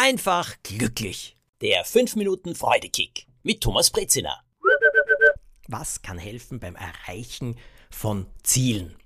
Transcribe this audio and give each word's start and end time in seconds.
einfach 0.00 0.56
glücklich. 0.62 1.36
Der 1.60 1.84
5 1.84 2.16
Minuten 2.16 2.54
Freudekick 2.54 3.26
mit 3.42 3.60
Thomas 3.60 3.90
Brezina. 3.90 4.40
Was 5.68 6.00
kann 6.00 6.16
helfen 6.16 6.58
beim 6.58 6.74
Erreichen 6.74 7.56
von 7.90 8.26
Zielen? 8.42 8.96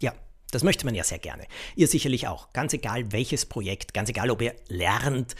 Ja, 0.00 0.12
das 0.50 0.64
möchte 0.64 0.86
man 0.86 0.96
ja 0.96 1.04
sehr 1.04 1.20
gerne. 1.20 1.46
Ihr 1.76 1.86
sicherlich 1.86 2.26
auch. 2.26 2.52
Ganz 2.52 2.72
egal 2.72 3.12
welches 3.12 3.46
Projekt, 3.46 3.94
ganz 3.94 4.08
egal 4.08 4.28
ob 4.28 4.42
ihr 4.42 4.56
lernt 4.66 5.36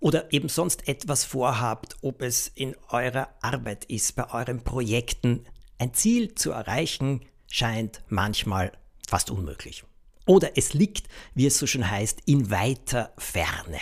oder 0.00 0.32
eben 0.32 0.48
sonst 0.48 0.88
etwas 0.88 1.24
vorhabt, 1.24 1.96
ob 2.00 2.22
es 2.22 2.48
in 2.48 2.74
eurer 2.88 3.28
Arbeit 3.42 3.84
ist, 3.84 4.16
bei 4.16 4.32
euren 4.32 4.64
Projekten. 4.64 5.44
Ein 5.76 5.92
Ziel 5.92 6.34
zu 6.34 6.52
erreichen 6.52 7.20
scheint 7.50 8.02
manchmal 8.08 8.72
fast 9.06 9.30
unmöglich. 9.30 9.84
Oder 10.24 10.56
es 10.56 10.72
liegt, 10.72 11.06
wie 11.34 11.46
es 11.46 11.58
so 11.58 11.66
schön 11.66 11.90
heißt, 11.90 12.22
in 12.24 12.50
weiter 12.50 13.12
Ferne. 13.18 13.78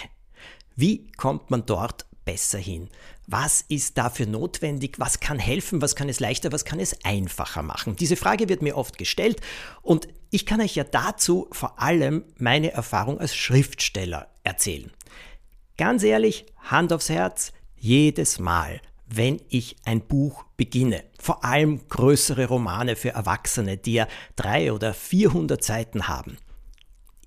Wie 0.78 1.10
kommt 1.16 1.50
man 1.50 1.64
dort 1.64 2.04
besser 2.26 2.58
hin? 2.58 2.90
Was 3.26 3.62
ist 3.62 3.96
dafür 3.96 4.26
notwendig? 4.26 4.98
Was 4.98 5.20
kann 5.20 5.38
helfen? 5.38 5.80
Was 5.80 5.96
kann 5.96 6.10
es 6.10 6.20
leichter? 6.20 6.52
Was 6.52 6.66
kann 6.66 6.78
es 6.78 7.02
einfacher 7.02 7.62
machen? 7.62 7.96
Diese 7.96 8.16
Frage 8.16 8.50
wird 8.50 8.60
mir 8.60 8.76
oft 8.76 8.98
gestellt 8.98 9.40
und 9.80 10.06
ich 10.30 10.44
kann 10.44 10.60
euch 10.60 10.74
ja 10.74 10.84
dazu 10.84 11.48
vor 11.50 11.80
allem 11.80 12.24
meine 12.36 12.72
Erfahrung 12.72 13.18
als 13.18 13.34
Schriftsteller 13.34 14.28
erzählen. 14.44 14.90
Ganz 15.78 16.02
ehrlich, 16.02 16.44
Hand 16.58 16.92
aufs 16.92 17.08
Herz, 17.08 17.52
jedes 17.74 18.38
Mal, 18.38 18.80
wenn 19.06 19.40
ich 19.48 19.76
ein 19.84 20.02
Buch 20.02 20.44
beginne, 20.58 21.04
vor 21.18 21.42
allem 21.44 21.88
größere 21.88 22.46
Romane 22.46 22.96
für 22.96 23.10
Erwachsene, 23.10 23.78
die 23.78 23.94
ja 23.94 24.08
drei 24.36 24.72
oder 24.72 24.92
vierhundert 24.92 25.64
Seiten 25.64 26.06
haben. 26.08 26.36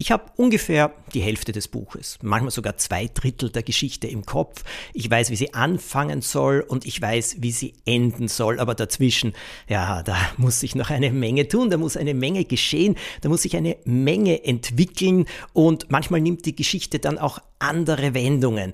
Ich 0.01 0.13
habe 0.13 0.31
ungefähr 0.37 0.93
die 1.13 1.19
Hälfte 1.19 1.51
des 1.51 1.67
Buches, 1.67 2.19
manchmal 2.21 2.51
sogar 2.51 2.77
zwei 2.77 3.09
Drittel 3.13 3.49
der 3.49 3.63
Geschichte 3.63 4.07
im 4.07 4.25
Kopf. 4.25 4.63
Ich 4.93 5.11
weiß, 5.11 5.29
wie 5.29 5.35
sie 5.35 5.53
anfangen 5.53 6.21
soll 6.21 6.61
und 6.65 6.85
ich 6.85 7.01
weiß, 7.01 7.41
wie 7.41 7.51
sie 7.51 7.73
enden 7.85 8.29
soll. 8.29 8.61
Aber 8.61 8.75
dazwischen, 8.75 9.33
ja, 9.67 10.01
da 10.03 10.15
muss 10.37 10.61
sich 10.61 10.73
noch 10.73 10.89
eine 10.89 11.11
Menge 11.11 11.49
tun, 11.49 11.69
da 11.69 11.75
muss 11.75 11.97
eine 11.97 12.13
Menge 12.13 12.45
geschehen, 12.45 12.95
da 13.19 13.27
muss 13.27 13.41
sich 13.41 13.57
eine 13.57 13.75
Menge 13.83 14.45
entwickeln 14.45 15.25
und 15.51 15.91
manchmal 15.91 16.21
nimmt 16.21 16.45
die 16.45 16.55
Geschichte 16.55 16.99
dann 16.99 17.17
auch 17.17 17.39
andere 17.59 18.13
Wendungen. 18.13 18.71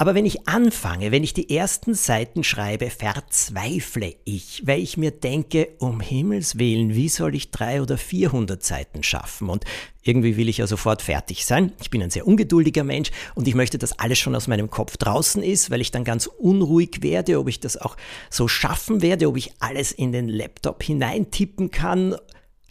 Aber 0.00 0.14
wenn 0.14 0.24
ich 0.24 0.48
anfange, 0.48 1.12
wenn 1.12 1.22
ich 1.22 1.34
die 1.34 1.54
ersten 1.54 1.92
Seiten 1.92 2.42
schreibe, 2.42 2.88
verzweifle 2.88 4.16
ich, 4.24 4.66
weil 4.66 4.80
ich 4.80 4.96
mir 4.96 5.10
denke, 5.10 5.68
um 5.78 6.00
Himmels 6.00 6.58
willen, 6.58 6.94
wie 6.94 7.10
soll 7.10 7.34
ich 7.34 7.50
drei 7.50 7.82
oder 7.82 7.98
vierhundert 7.98 8.64
Seiten 8.64 9.02
schaffen? 9.02 9.50
Und 9.50 9.66
irgendwie 10.02 10.38
will 10.38 10.48
ich 10.48 10.56
ja 10.56 10.66
sofort 10.66 11.02
fertig 11.02 11.44
sein. 11.44 11.74
Ich 11.82 11.90
bin 11.90 12.02
ein 12.02 12.08
sehr 12.08 12.26
ungeduldiger 12.26 12.82
Mensch 12.82 13.10
und 13.34 13.46
ich 13.46 13.54
möchte, 13.54 13.76
dass 13.76 13.98
alles 13.98 14.18
schon 14.18 14.34
aus 14.34 14.48
meinem 14.48 14.70
Kopf 14.70 14.96
draußen 14.96 15.42
ist, 15.42 15.70
weil 15.70 15.82
ich 15.82 15.90
dann 15.90 16.04
ganz 16.04 16.24
unruhig 16.26 17.02
werde, 17.02 17.38
ob 17.38 17.50
ich 17.50 17.60
das 17.60 17.76
auch 17.76 17.98
so 18.30 18.48
schaffen 18.48 19.02
werde, 19.02 19.28
ob 19.28 19.36
ich 19.36 19.52
alles 19.58 19.92
in 19.92 20.12
den 20.12 20.30
Laptop 20.30 20.82
hineintippen 20.82 21.70
kann. 21.70 22.16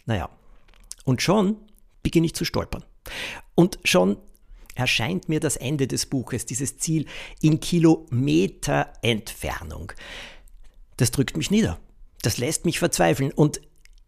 Naja, 0.04 0.30
und 1.04 1.22
schon 1.22 1.58
beginne 2.02 2.26
ich 2.26 2.34
zu 2.34 2.44
stolpern. 2.44 2.82
Und 3.54 3.78
schon 3.84 4.16
erscheint 4.80 5.28
mir 5.28 5.40
das 5.40 5.56
Ende 5.56 5.86
des 5.86 6.06
Buches, 6.06 6.46
dieses 6.46 6.78
Ziel 6.78 7.06
in 7.40 7.60
Kilometer 7.60 8.92
Entfernung. 9.02 9.92
Das 10.96 11.10
drückt 11.10 11.36
mich 11.36 11.50
nieder. 11.50 11.78
Das 12.22 12.38
lässt 12.38 12.64
mich 12.64 12.78
verzweifeln. 12.78 13.32
Und 13.32 13.60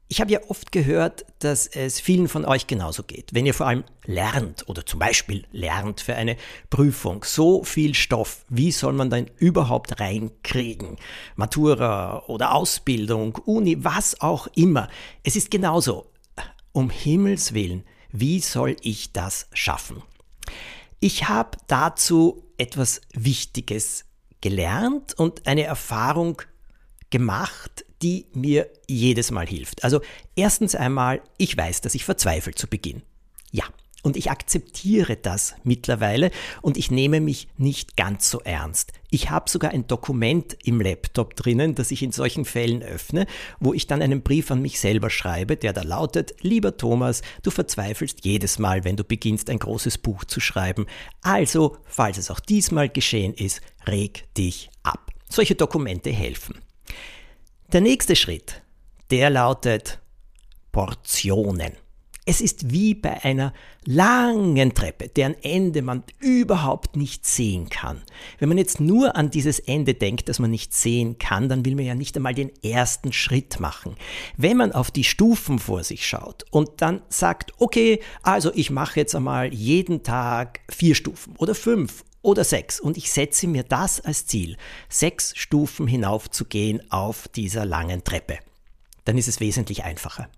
ich 0.09 0.21
habe 0.21 0.31
ja 0.31 0.41
oft 0.49 0.73
gehört, 0.73 1.25
dass 1.39 1.67
es 1.67 1.99
vielen 1.99 2.29
von 2.29 2.45
euch 2.45 2.67
genauso 2.67 3.03
geht. 3.03 3.33
Wenn 3.33 3.47
ihr 3.47 3.55
vor 3.55 3.67
allem 3.67 3.85
lernt 4.05 4.69
oder 4.69 4.85
zum 4.85 4.99
Beispiel 4.99 5.47
lernt 5.53 6.03
für 6.03 6.15
eine 6.15 6.37
Prüfung, 6.69 7.25
so 7.25 7.65
viel 7.65 7.95
Stoff, 7.95 8.45
wie 8.51 8.73
soll 8.73 8.93
man 8.93 9.09
dann 9.09 9.31
überhaupt 9.39 10.01
reinkriegen? 10.01 10.97
Matura 11.37 12.25
oder 12.27 12.55
Ausbildung, 12.55 13.37
Uni, 13.47 13.83
was 13.85 14.21
auch 14.21 14.49
immer. 14.55 14.89
Es 15.23 15.35
ist 15.37 15.51
genauso. 15.51 16.11
Um 16.73 16.91
Himmels 16.91 17.55
willen, 17.55 17.85
wie 18.11 18.41
soll 18.41 18.77
ich 18.83 19.13
das 19.15 19.49
schaffen? 19.55 20.03
Ich 21.05 21.29
habe 21.29 21.59
dazu 21.67 22.45
etwas 22.59 23.01
Wichtiges 23.13 24.05
gelernt 24.41 25.15
und 25.15 25.49
eine 25.49 25.65
Erfahrung 25.65 26.41
gemacht, 27.11 27.85
die 28.03 28.29
mir 28.35 28.71
jedes 28.87 29.33
Mal 29.33 29.49
hilft. 29.49 29.83
Also 29.83 30.01
erstens 30.37 30.77
einmal, 30.77 31.21
ich 31.39 31.57
weiß, 31.57 31.81
dass 31.81 31.97
ich 31.97 32.05
verzweifle 32.05 32.55
zu 32.55 32.69
Beginn. 32.69 33.03
Ja, 33.51 33.65
und 34.03 34.17
ich 34.17 34.31
akzeptiere 34.31 35.17
das 35.17 35.55
mittlerweile 35.63 36.31
und 36.61 36.77
ich 36.77 36.91
nehme 36.91 37.21
mich 37.21 37.49
nicht 37.57 37.97
ganz 37.97 38.31
so 38.31 38.41
ernst. 38.41 38.93
Ich 39.11 39.31
habe 39.31 39.49
sogar 39.49 39.71
ein 39.71 39.87
Dokument 39.87 40.57
im 40.65 40.81
Laptop 40.81 41.37
drinnen, 41.37 41.75
das 41.75 41.91
ich 41.91 42.03
in 42.03 42.13
solchen 42.13 42.45
Fällen 42.45 42.83
öffne, 42.83 43.27
wo 43.61 43.73
ich 43.73 43.87
dann 43.87 44.03
einen 44.03 44.23
Brief 44.23 44.51
an 44.51 44.61
mich 44.61 44.81
selber 44.81 45.11
schreibe, 45.11 45.57
der 45.57 45.73
da 45.73 45.83
lautet, 45.83 46.35
lieber 46.41 46.77
Thomas, 46.77 47.23
du 47.43 47.51
verzweifelst 47.51 48.25
jedes 48.25 48.59
Mal, 48.59 48.85
wenn 48.85 48.97
du 48.97 49.05
beginnst, 49.05 49.51
ein 49.51 49.59
großes 49.59 49.99
Buch 49.99 50.25
zu 50.25 50.41
schreiben. 50.41 50.87
Also, 51.23 51.77
falls 51.85 52.19
es 52.19 52.31
auch 52.31 52.41
diesmal 52.41 52.89
geschehen 52.89 53.35
ist, 53.35 53.61
reg 53.87 54.25
dich 54.37 54.71
ab. 54.83 55.11
Solche 55.29 55.55
Dokumente 55.55 56.11
helfen. 56.11 56.59
Der 57.73 57.81
nächste 57.81 58.17
Schritt, 58.17 58.63
der 59.11 59.31
lautet 59.31 59.99
Portionen. 60.73 61.82
Es 62.25 62.41
ist 62.41 62.71
wie 62.71 62.95
bei 62.95 63.25
einer 63.25 63.53
langen 63.85 64.75
Treppe, 64.75 65.09
deren 65.09 65.35
Ende 65.43 65.83
man 65.83 66.05
überhaupt 66.21 66.95
nicht 66.95 67.27
sehen 67.27 67.69
kann. 67.69 68.01
Wenn 68.39 68.49
man 68.49 68.59
jetzt 68.59 68.79
nur 68.79 69.17
an 69.17 69.31
dieses 69.31 69.59
Ende 69.59 69.95
denkt, 69.95 70.29
das 70.29 70.39
man 70.39 70.53
nicht 70.53 70.73
sehen 70.73 71.19
kann, 71.19 71.49
dann 71.49 71.65
will 71.65 71.75
man 71.75 71.85
ja 71.85 71.97
nicht 71.97 72.17
einmal 72.17 72.35
den 72.35 72.53
ersten 72.63 73.13
Schritt 73.13 73.59
machen. 73.59 73.97
Wenn 74.37 74.57
man 74.57 74.71
auf 74.71 74.93
die 74.93 75.03
Stufen 75.03 75.59
vor 75.59 75.83
sich 75.83 76.07
schaut 76.07 76.45
und 76.53 76.71
dann 76.81 77.03
sagt, 77.09 77.55
okay, 77.59 77.99
also 78.23 78.53
ich 78.55 78.71
mache 78.71 79.01
jetzt 79.01 79.17
einmal 79.17 79.53
jeden 79.53 80.05
Tag 80.05 80.61
vier 80.69 80.95
Stufen 80.95 81.35
oder 81.39 81.57
fünf 81.57 82.05
oder 82.23 82.45
sechs 82.45 82.79
und 82.79 82.97
ich 82.97 83.11
setze 83.11 83.49
mir 83.49 83.65
das 83.65 84.01
als 84.01 84.27
Ziel, 84.27 84.57
sechs 84.89 85.37
Stufen 85.37 85.89
hinaufzugehen 85.89 86.89
auf 86.93 87.27
dieser 87.27 87.65
langen 87.65 88.05
Treppe, 88.05 88.39
dann 89.07 89.19
ist 89.19 89.27
es 89.27 89.41
wesentlich 89.41 89.83
einfacher. 89.83 90.29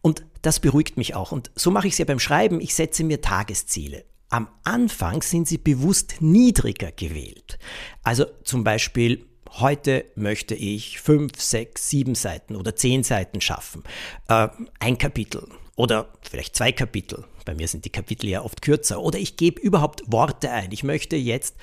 Und 0.00 0.24
das 0.42 0.60
beruhigt 0.60 0.96
mich 0.96 1.14
auch. 1.14 1.32
Und 1.32 1.50
so 1.54 1.70
mache 1.70 1.86
ich 1.86 1.94
es 1.94 1.98
ja 1.98 2.04
beim 2.04 2.20
Schreiben. 2.20 2.60
Ich 2.60 2.74
setze 2.74 3.04
mir 3.04 3.20
Tagesziele. 3.20 4.04
Am 4.28 4.48
Anfang 4.62 5.22
sind 5.22 5.48
sie 5.48 5.58
bewusst 5.58 6.16
niedriger 6.20 6.92
gewählt. 6.92 7.58
Also 8.02 8.26
zum 8.44 8.62
Beispiel, 8.62 9.26
heute 9.58 10.04
möchte 10.14 10.54
ich 10.54 11.00
fünf, 11.00 11.40
sechs, 11.40 11.88
sieben 11.88 12.14
Seiten 12.14 12.54
oder 12.54 12.76
zehn 12.76 13.02
Seiten 13.02 13.40
schaffen. 13.40 13.82
Äh, 14.28 14.48
ein 14.78 14.98
Kapitel 14.98 15.48
oder 15.74 16.12
vielleicht 16.22 16.54
zwei 16.54 16.72
Kapitel. 16.72 17.24
Bei 17.44 17.54
mir 17.54 17.66
sind 17.66 17.84
die 17.84 17.90
Kapitel 17.90 18.28
ja 18.28 18.42
oft 18.42 18.62
kürzer. 18.62 19.00
Oder 19.00 19.18
ich 19.18 19.36
gebe 19.36 19.60
überhaupt 19.60 20.02
Worte 20.06 20.50
ein. 20.50 20.70
Ich 20.72 20.84
möchte 20.84 21.16
jetzt 21.16 21.56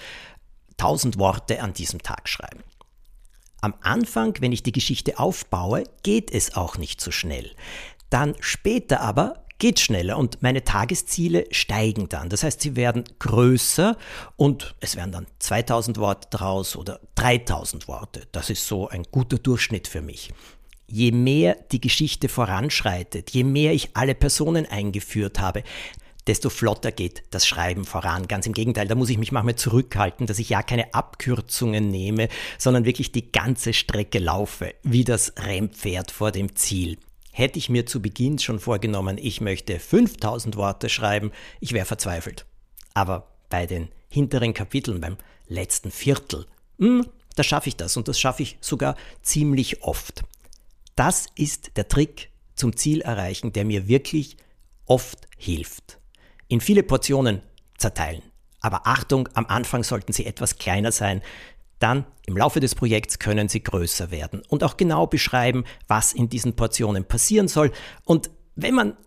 tausend 0.75 1.17
Worte 1.17 1.61
an 1.61 1.73
diesem 1.73 2.01
Tag 2.01 2.27
schreiben. 2.27 2.63
Am 3.61 3.73
Anfang, 3.81 4.35
wenn 4.39 4.51
ich 4.51 4.63
die 4.63 4.71
Geschichte 4.71 5.19
aufbaue, 5.19 5.83
geht 6.03 6.31
es 6.31 6.55
auch 6.55 6.77
nicht 6.77 7.01
so 7.01 7.11
schnell. 7.11 7.51
Dann 8.09 8.35
später 8.39 9.01
aber 9.01 9.43
geht 9.59 9.79
schneller 9.79 10.17
und 10.17 10.41
meine 10.41 10.63
Tagesziele 10.63 11.45
steigen 11.51 12.09
dann. 12.09 12.29
Das 12.29 12.43
heißt, 12.43 12.61
sie 12.61 12.75
werden 12.75 13.03
größer 13.19 13.97
und 14.35 14.75
es 14.79 14.95
werden 14.95 15.11
dann 15.11 15.27
2000 15.39 15.97
Worte 15.97 16.27
draus 16.29 16.75
oder 16.75 16.99
3000 17.15 17.87
Worte. 17.87 18.27
Das 18.31 18.49
ist 18.49 18.67
so 18.67 18.87
ein 18.87 19.03
guter 19.11 19.37
Durchschnitt 19.39 19.87
für 19.87 20.01
mich. 20.01 20.31
Je 20.89 21.11
mehr 21.11 21.57
die 21.71 21.81
Geschichte 21.81 22.29
voranschreitet, 22.29 23.31
je 23.31 23.43
mehr 23.43 23.73
ich 23.73 23.89
alle 23.93 24.15
Personen 24.15 24.65
eingeführt 24.65 25.39
habe, 25.39 25.63
desto 26.27 26.49
flotter 26.49 26.91
geht 26.91 27.23
das 27.31 27.47
Schreiben 27.47 27.85
voran. 27.85 28.27
Ganz 28.27 28.45
im 28.45 28.53
Gegenteil, 28.53 28.87
da 28.87 28.95
muss 28.95 29.09
ich 29.09 29.17
mich 29.17 29.31
manchmal 29.31 29.55
zurückhalten, 29.55 30.27
dass 30.27 30.39
ich 30.39 30.49
ja 30.49 30.61
keine 30.61 30.93
Abkürzungen 30.93 31.89
nehme, 31.89 32.27
sondern 32.57 32.85
wirklich 32.85 33.11
die 33.11 33.31
ganze 33.31 33.73
Strecke 33.73 34.19
laufe, 34.19 34.75
wie 34.83 35.03
das 35.03 35.33
Rennpferd 35.37 36.11
vor 36.11 36.31
dem 36.31 36.55
Ziel. 36.55 36.97
Hätte 37.37 37.59
ich 37.59 37.69
mir 37.69 37.85
zu 37.85 38.01
Beginn 38.01 38.39
schon 38.39 38.59
vorgenommen, 38.59 39.19
ich 39.19 39.41
möchte 39.41 39.79
5000 39.79 40.55
Worte 40.55 40.89
schreiben, 40.89 41.31
ich 41.59 41.71
wäre 41.71 41.85
verzweifelt. 41.85 42.47
Aber 42.95 43.27
bei 43.49 43.67
den 43.67 43.89
hinteren 44.09 44.55
Kapiteln, 44.55 44.99
beim 44.99 45.17
letzten 45.47 45.91
Viertel, 45.91 46.47
mh, 46.79 46.87
hm, 46.87 47.09
da 47.35 47.43
schaffe 47.43 47.69
ich 47.69 47.75
das 47.75 47.95
und 47.95 48.07
das 48.07 48.19
schaffe 48.19 48.41
ich 48.41 48.57
sogar 48.59 48.95
ziemlich 49.21 49.83
oft. 49.83 50.23
Das 50.95 51.27
ist 51.35 51.77
der 51.77 51.87
Trick 51.87 52.31
zum 52.55 52.75
Ziel 52.75 53.01
erreichen, 53.01 53.53
der 53.53 53.65
mir 53.65 53.87
wirklich 53.87 54.37
oft 54.87 55.27
hilft. 55.37 55.99
In 56.47 56.59
viele 56.59 56.81
Portionen 56.81 57.43
zerteilen. 57.77 58.23
Aber 58.61 58.87
Achtung, 58.87 59.29
am 59.35 59.45
Anfang 59.45 59.83
sollten 59.83 60.11
sie 60.11 60.25
etwas 60.25 60.57
kleiner 60.57 60.91
sein, 60.91 61.21
dann 61.79 62.05
im 62.25 62.35
Laufe 62.35 62.59
des 62.59 62.75
Projekts 62.75 63.19
können 63.19 63.49
sie 63.49 63.63
größer 63.63 64.11
werden 64.11 64.41
und 64.49 64.63
auch 64.63 64.77
genau 64.77 65.07
beschreiben, 65.07 65.63
was 65.87 66.13
in 66.13 66.29
diesen 66.29 66.55
Portionen 66.55 67.05
passieren 67.05 67.47
soll. 67.47 67.71
Und 68.03 68.29
wenn 68.55 68.75
man 68.75 68.97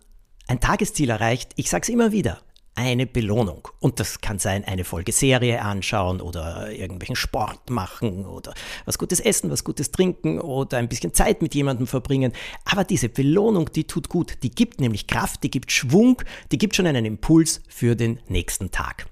ein 0.47 0.59
Tagesziel 0.59 1.09
erreicht, 1.09 1.51
ich 1.55 1.69
sage 1.69 1.83
es 1.83 1.89
immer 1.89 2.11
wieder, 2.11 2.41
eine 2.75 3.05
Belohnung. 3.05 3.67
Und 3.79 3.99
das 3.99 4.21
kann 4.21 4.39
sein, 4.39 4.63
eine 4.63 4.83
Folge 4.83 5.11
Serie 5.11 5.61
anschauen 5.61 6.21
oder 6.21 6.71
irgendwelchen 6.71 7.15
Sport 7.15 7.69
machen 7.69 8.25
oder 8.25 8.53
was 8.85 8.97
Gutes 8.97 9.19
essen, 9.19 9.51
was 9.51 9.63
Gutes 9.63 9.91
trinken 9.91 10.39
oder 10.39 10.77
ein 10.77 10.87
bisschen 10.87 11.13
Zeit 11.13 11.41
mit 11.41 11.53
jemandem 11.53 11.87
verbringen. 11.87 12.31
Aber 12.65 12.83
diese 12.83 13.09
Belohnung, 13.09 13.71
die 13.73 13.85
tut 13.85 14.09
gut. 14.09 14.37
Die 14.43 14.51
gibt 14.51 14.79
nämlich 14.79 15.07
Kraft, 15.07 15.43
die 15.43 15.51
gibt 15.51 15.71
Schwung, 15.71 16.21
die 16.51 16.57
gibt 16.57 16.75
schon 16.75 16.87
einen 16.87 17.05
Impuls 17.05 17.61
für 17.67 17.95
den 17.95 18.19
nächsten 18.27 18.71
Tag. 18.71 19.07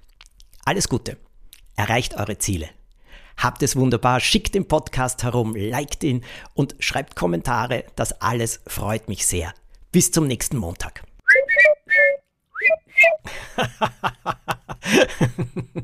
Alles 0.63 0.87
Gute. 0.87 1.17
Erreicht 1.75 2.15
eure 2.15 2.37
Ziele. 2.37 2.69
Habt 3.39 3.63
es 3.63 3.77
wunderbar, 3.77 4.19
schickt 4.19 4.53
den 4.53 4.67
Podcast 4.67 5.23
herum, 5.23 5.55
liked 5.55 6.03
ihn 6.03 6.25
und 6.55 6.75
schreibt 6.79 7.15
Kommentare. 7.15 7.85
Das 7.95 8.21
alles 8.21 8.59
freut 8.67 9.07
mich 9.07 9.25
sehr. 9.25 9.53
Bis 9.93 10.11
zum 10.11 10.27
nächsten 10.27 10.57
Montag. 10.57 11.03